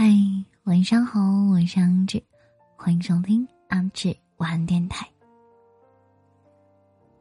[0.00, 0.06] 嗨，
[0.62, 1.18] 晚上好，
[1.50, 2.22] 我是安志，
[2.76, 5.04] 欢迎收听安志晚安电台。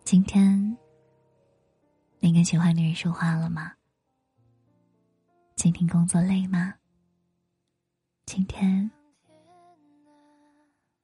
[0.04, 0.78] 今天，
[2.20, 3.74] 你跟喜欢的人说话了吗？
[5.55, 6.76] 今天工作累吗？
[8.28, 8.91] 今天，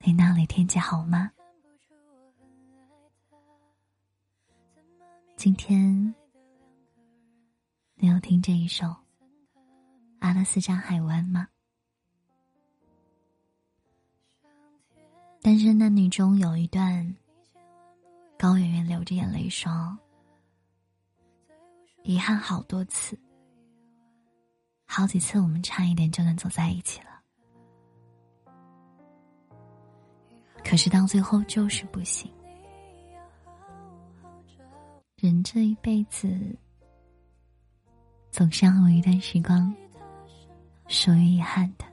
[0.06, 1.32] 你那里天气好吗？
[5.36, 6.14] 今天，
[7.96, 8.86] 你有听这一首
[10.20, 11.48] 《阿拉斯加海湾》吗？
[15.44, 17.14] 单身男女中有一段，
[18.40, 19.70] 高圆圆流着眼泪说
[22.04, 23.20] ：“遗憾好多次，
[24.86, 27.22] 好几次我们差一点就能走在一起了，
[30.64, 32.32] 可是到最后就是不行。
[35.18, 36.58] 人这一辈子，
[38.32, 39.76] 总是要有一段时光
[40.88, 41.84] 属于遗憾的。”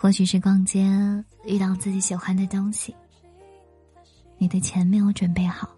[0.00, 0.82] 或许是逛街
[1.44, 2.96] 遇到自己喜欢的东西，
[4.38, 5.68] 你的钱没有准备好；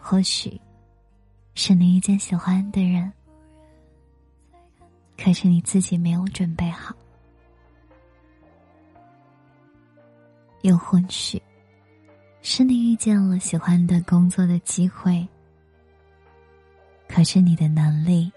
[0.00, 0.60] 或许
[1.54, 3.12] 是你遇见喜欢的人，
[5.16, 6.94] 可是你自己没有准备好；
[10.62, 11.42] 又或许
[12.42, 15.26] 是你遇见了喜欢的工作的机会，
[17.08, 18.30] 可是你的能力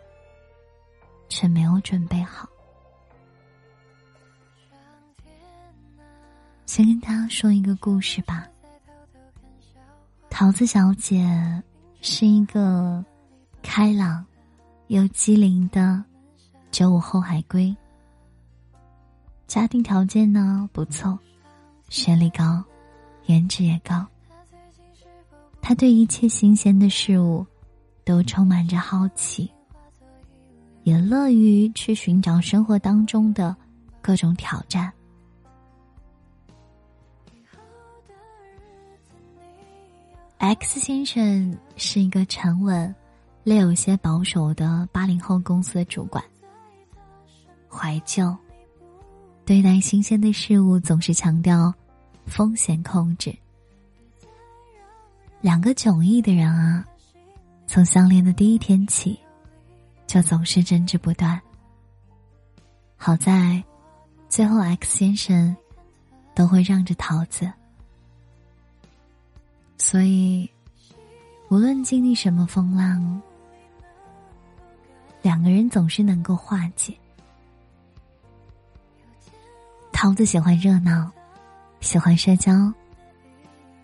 [1.29, 2.49] 却没有准备好。
[6.71, 8.47] 先跟大家说一个故事吧。
[10.29, 11.21] 桃子小姐
[11.99, 13.03] 是一个
[13.61, 14.25] 开朗
[14.87, 16.01] 又机灵的
[16.71, 17.75] 九五后海归，
[19.47, 21.19] 家庭条件呢不错，
[21.89, 22.63] 学历高，
[23.25, 24.07] 颜值也高。
[25.61, 27.45] 她对一切新鲜的事物
[28.05, 29.51] 都充满着好奇，
[30.83, 33.53] 也乐于去寻找生活当中的
[34.01, 34.89] 各种挑战。
[40.41, 42.95] X 先生是一个沉稳、
[43.43, 46.23] 略有些保守的八零后公司的主管，
[47.69, 48.35] 怀旧，
[49.45, 51.71] 对待新鲜的事物总是强调
[52.25, 53.31] 风险控制。
[55.41, 56.83] 两个迥异的人啊，
[57.67, 59.19] 从相恋的第一天起，
[60.07, 61.39] 就总是争执不断。
[62.97, 63.63] 好在，
[64.27, 65.55] 最后 X 先生
[66.33, 67.47] 都会让着桃子。
[69.83, 70.47] 所以，
[71.49, 73.19] 无论经历什么风浪，
[75.23, 76.95] 两个人总是能够化解。
[79.91, 81.11] 桃子喜欢热闹，
[81.79, 82.71] 喜欢社交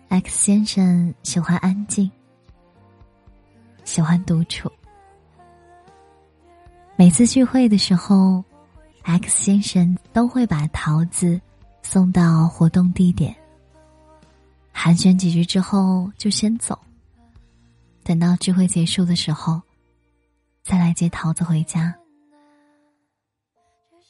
[0.08, 2.08] ；X 先生喜欢安静，
[3.84, 4.70] 喜欢独处。
[6.94, 8.42] 每次聚会的时候
[9.02, 11.38] ，X 先生都会把桃子
[11.82, 13.36] 送到活动地点。
[14.80, 16.78] 寒暄几句之后就先走，
[18.04, 19.60] 等到聚会结束的时候，
[20.62, 21.92] 再来接桃子回家。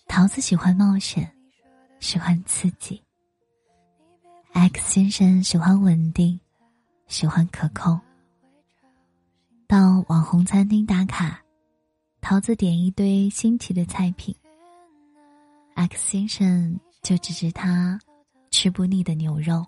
[0.07, 1.35] 桃子喜欢冒险，
[2.01, 3.03] 喜欢刺激。
[4.53, 6.39] X 先生喜欢稳定，
[7.07, 7.99] 喜欢可控。
[9.67, 11.43] 到网红餐厅打卡，
[12.21, 14.37] 桃子点一堆新奇的菜品
[15.77, 17.99] ，X 先生就指着他
[18.51, 19.67] 吃不腻的牛肉。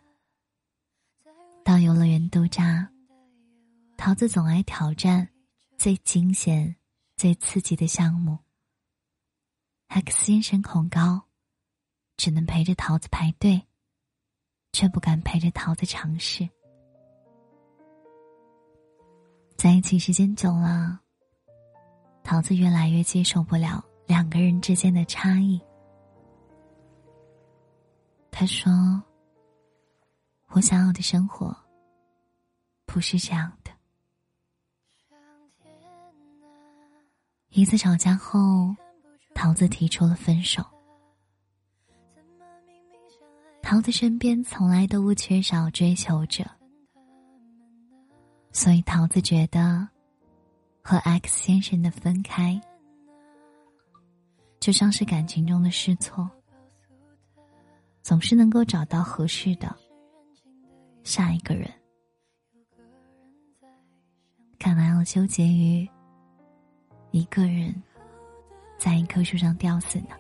[1.71, 2.91] 到游乐园度假，
[3.97, 5.29] 桃子总爱挑战
[5.79, 6.75] 最惊险、
[7.17, 8.37] 最刺激的项目。
[9.87, 11.23] X 先生恐高，
[12.17, 13.69] 只能陪着桃子排队，
[14.73, 16.49] 却不敢陪着桃子尝试。
[19.57, 21.01] 在一起时间久了，
[22.25, 25.61] 桃子越来越接受不了两个人之间的差异。
[28.33, 28.73] 他说。
[30.53, 31.57] 我想要的生活
[32.93, 33.71] 不是这样的。
[37.51, 38.75] 一次吵架后，
[39.33, 40.65] 桃子提出了分手。
[43.63, 46.45] 桃子身边从来都不缺少追求者，
[48.51, 49.89] 所以桃子觉得
[50.83, 52.61] 和 X 先生的分开，
[54.59, 56.29] 就像是感情中的试错，
[58.03, 59.73] 总是能够找到合适的。
[61.05, 61.73] 下一个人，
[64.61, 65.89] 干嘛要纠结于
[67.13, 67.75] 一个人
[68.77, 70.15] 在一棵树上吊死呢？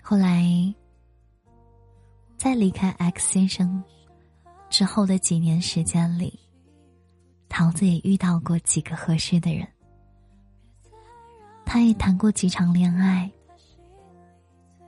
[0.00, 0.74] 后来，
[2.38, 3.84] 在离开 X 先生
[4.70, 6.40] 之后的几年时间里
[7.46, 9.68] 桃子也遇到过几个合适的人，
[11.66, 13.30] 他也谈过几场恋爱，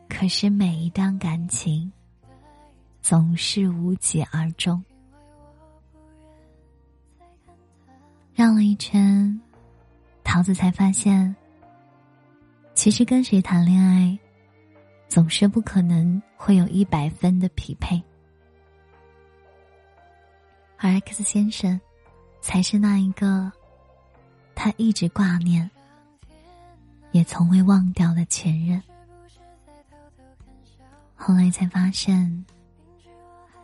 [0.09, 1.93] 可是每一段感情
[3.03, 4.83] 总是无疾而终。
[8.43, 9.41] 绕了一圈，
[10.25, 11.33] 桃子才发现，
[12.75, 14.19] 其实跟谁谈恋爱，
[15.07, 18.03] 总是不可能会有一百分的匹配。
[20.77, 21.81] 而 X 先生，
[22.41, 23.53] 才是那一个，
[24.57, 25.71] 他一直挂念，
[27.13, 28.83] 也从未忘掉的前任。
[31.15, 32.45] 后来才发现，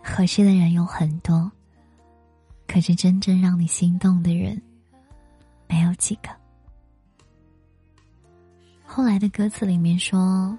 [0.04, 1.50] 合适的人有很多，
[2.69, 4.62] 可是真正让你心动的人，
[5.69, 6.29] 没有几个。
[8.85, 10.56] 后来的歌词里面说：“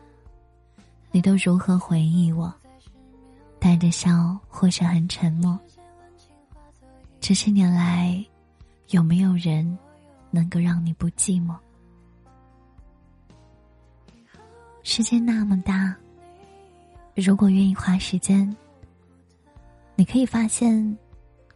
[1.12, 2.54] 你都如何回忆我？
[3.60, 5.60] 带着笑，或是很沉默。”
[7.20, 8.24] 这些年来，
[8.92, 9.78] 有没有人
[10.32, 11.58] 能够让你不寂寞？
[14.84, 15.94] 世界那么大，
[17.16, 18.56] 如果愿意花时间，
[19.96, 20.98] 你可以发现，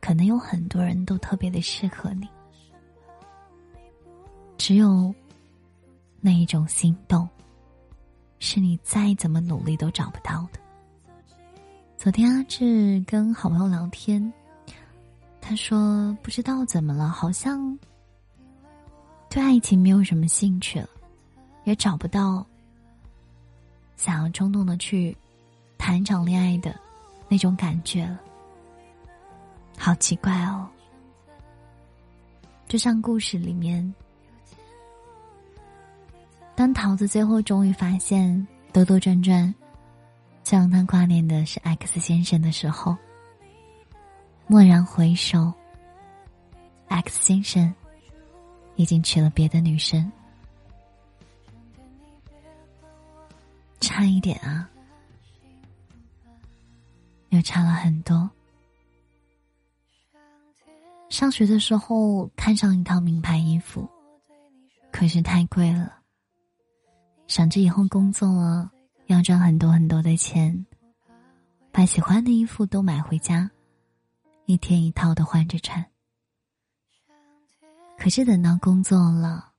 [0.02, 2.28] 可能有很多人都特别的适合你。
[4.58, 5.14] 只有
[6.22, 7.28] 那一种心动，
[8.40, 10.60] 是你再怎么努力都找不到的。
[11.98, 14.32] 昨天阿志跟好朋友聊天。
[15.46, 17.78] 他说：“不知道怎么了，好像
[19.30, 20.88] 对爱情没有什么兴趣了，
[21.66, 22.46] 也找不到
[23.98, 25.14] 想要冲动的去
[25.78, 26.74] 谈一场恋爱的
[27.28, 28.18] 那种感觉了。
[29.78, 30.66] 好奇怪哦！
[32.66, 33.94] 就像故事里面，
[36.56, 39.54] 当桃子最后终于发现兜兜转转，
[40.44, 42.96] 最让他挂念的是 X 先生的时候。”
[44.48, 45.52] 蓦然回首
[46.90, 47.74] ，X 先生
[48.76, 50.12] 已经娶了别的女生，
[53.80, 54.70] 差一点啊，
[57.30, 58.30] 又差了很多。
[61.10, 63.90] 上学的时候看上一套名牌衣服，
[64.92, 66.03] 可是太贵了。
[67.34, 68.72] 想着以后工作了
[69.08, 70.68] 要赚很多很多的钱，
[71.72, 73.50] 把喜欢的衣服都买回家。
[74.46, 75.84] 一天一套的换着穿，
[77.98, 79.52] 可是等到工作了，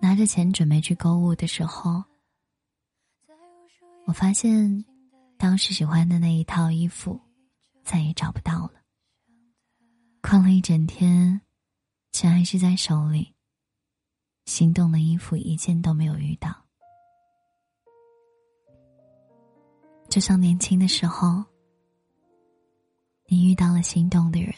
[0.00, 2.02] 拿着钱准备去购物的时候，
[4.06, 4.84] 我发现
[5.38, 7.20] 当时喜欢的那一套衣服
[7.84, 8.72] 再也找不到了。
[10.20, 11.40] 逛了一整天，
[12.10, 13.36] 钱还是在手里，
[14.50, 16.50] 心动的衣服一件都没有遇到。
[20.08, 21.44] 就像年轻的时候。
[23.32, 24.52] 你遇到了心动的人，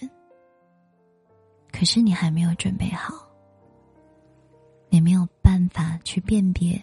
[1.70, 3.12] 可是你还没有准备好，
[4.88, 6.82] 你没有办法去辨别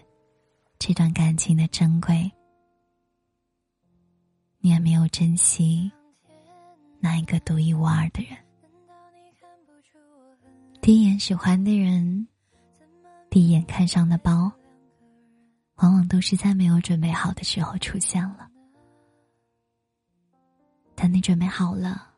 [0.78, 2.30] 这段感情的珍贵，
[4.60, 5.90] 你也没有珍惜
[7.00, 8.38] 那一个独一无二的人。
[10.80, 12.28] 第一眼喜欢的人，
[13.30, 14.50] 第一眼看上的包，
[15.76, 18.50] 往往都是在没有准备好的时候出现了。
[20.96, 22.08] 等你准备好了，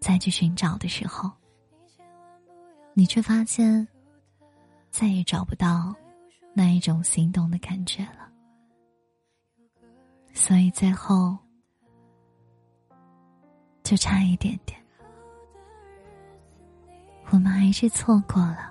[0.00, 1.30] 再去寻找的时候，
[2.94, 3.86] 你却发现
[4.90, 5.94] 再也找不到
[6.52, 8.28] 那一种心动的感觉了。
[10.34, 11.38] 所以最后
[13.84, 14.78] 就差一点点，
[17.30, 18.69] 我们还是错过了。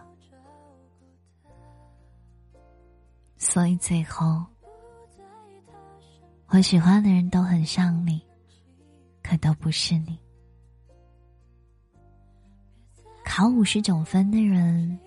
[3.52, 4.46] 所以最后，
[6.50, 8.22] 我喜欢的人都很像你。
[9.24, 10.20] 可都不是你。
[13.26, 15.00] 考五十九分的人，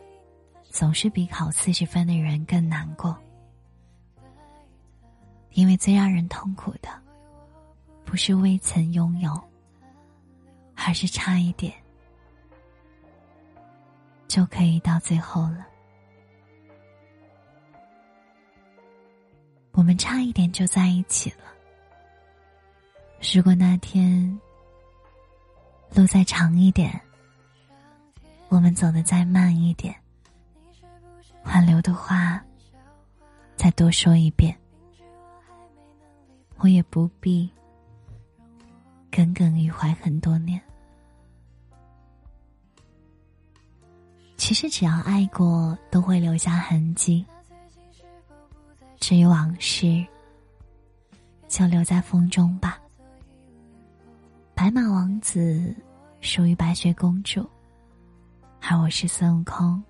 [0.65, 3.17] 总是比考四十分的人更难过。
[5.53, 6.89] 因为最让人痛苦的，
[8.05, 9.41] 不是未曾拥有，
[10.75, 11.73] 而是差一点
[14.27, 15.67] 就可以到最后了。
[19.73, 21.37] 我们差一点就在一起了。
[23.35, 24.39] 如果那天
[25.95, 27.01] 路再长一点，
[28.49, 29.95] 我们走的再慢一点，
[31.45, 32.43] 挽留的话
[33.57, 34.55] 再多说一遍，
[36.59, 37.51] 我也不必
[39.11, 40.61] 耿耿于怀很多年。
[44.37, 47.25] 其实只要爱过，都会留下痕迹。
[49.03, 50.07] 至于往事，
[51.49, 52.79] 就留在风中吧。
[54.55, 55.75] 白马王子
[56.21, 57.45] 属于白雪公主，
[58.61, 59.83] 而我是孙悟空。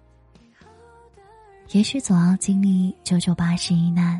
[1.72, 4.18] 也许总要经历九九八十一难，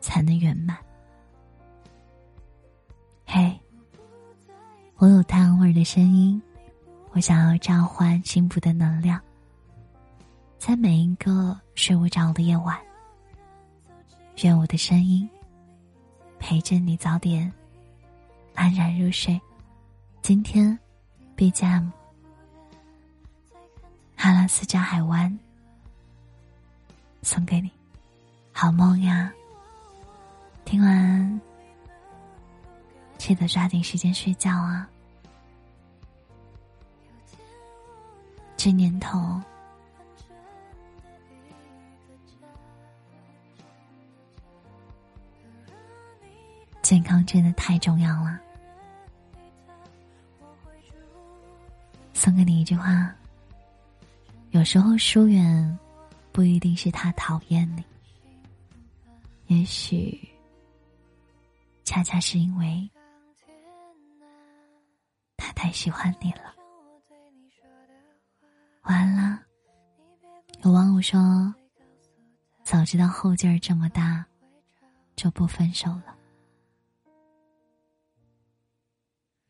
[0.00, 0.76] 才能圆满。
[3.24, 3.56] 嘿，
[4.96, 6.42] 我有太阳味的声音，
[7.12, 9.20] 我想要召唤幸福的能量，
[10.58, 12.76] 在每一个睡不着的夜晚，
[14.42, 15.28] 愿我的声音
[16.38, 17.52] 陪着你早点
[18.54, 19.38] 安然入睡。
[20.22, 20.78] 今天
[21.36, 21.90] ，BGM，
[24.16, 25.38] 阿拉斯加海湾。
[27.22, 27.70] 送给你，
[28.50, 29.30] 好梦呀！
[30.64, 31.40] 听完
[33.18, 34.88] 记得抓紧时间睡觉啊！
[38.56, 39.38] 这年头，
[46.90, 48.36] 健康真的太重要了。
[52.12, 53.14] 送给你一句话：
[54.50, 55.78] 有时候疏远。
[56.32, 57.84] 不一定是他讨厌你，
[59.46, 60.28] 也许
[61.84, 62.90] 恰恰是因为
[65.36, 66.54] 他太喜欢你了。
[68.82, 69.40] 完了，
[70.62, 71.54] 有网友说
[72.64, 74.24] ：“早知道后劲儿这么大，
[75.14, 76.16] 就不分手了。”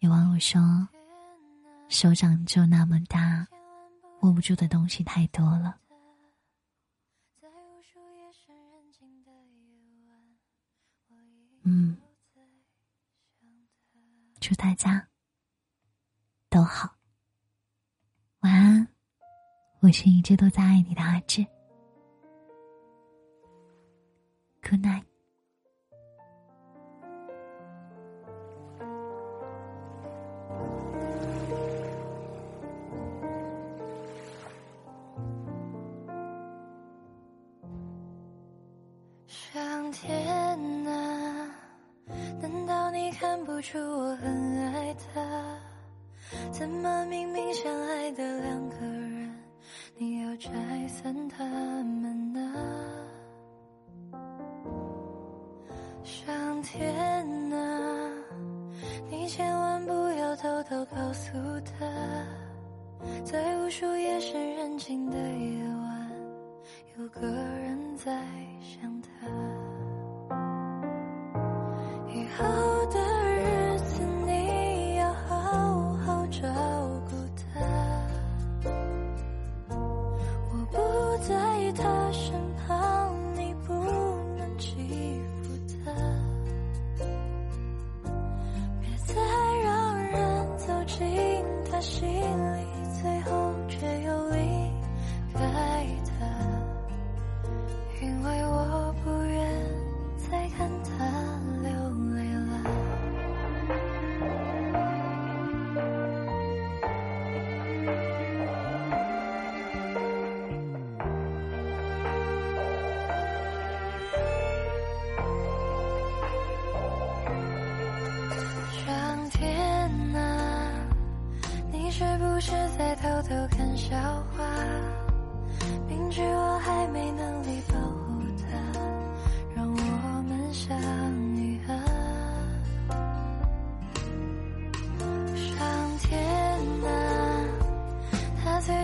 [0.01, 0.89] 有网友说
[1.91, 3.47] ：“手掌就那么大，
[4.23, 5.79] 握不住的东西太多了。”
[11.65, 11.99] 嗯，
[14.41, 15.07] 祝大家
[16.49, 16.97] 都好，
[18.41, 18.89] 晚安。
[19.81, 21.47] 我是一直都在爱你的阿志
[48.21, 48.50] 的两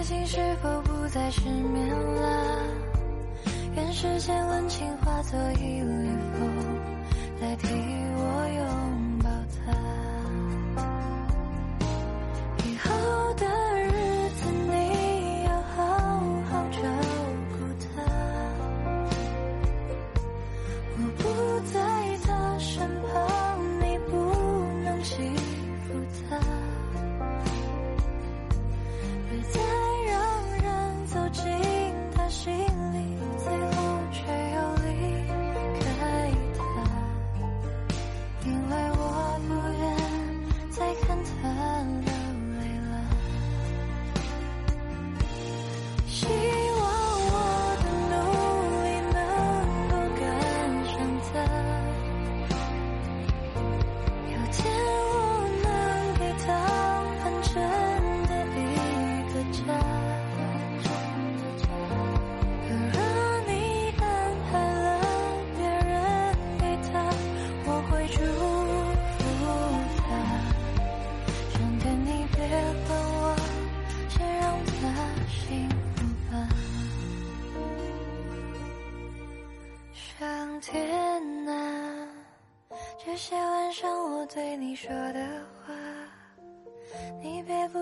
[0.06, 2.62] 心是否不再失眠了？
[3.74, 6.08] 愿世间温情化作一缕
[6.38, 6.48] 风，
[7.40, 7.66] 代替
[8.14, 8.95] 我拥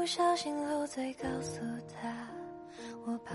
[0.07, 1.61] 小心漏嘴告诉
[2.01, 2.29] 他，
[3.07, 3.35] 我怕